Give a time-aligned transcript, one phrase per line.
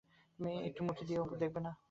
[0.39, 1.71] তুমি একটু মুখে দিয়েও দেখবে না?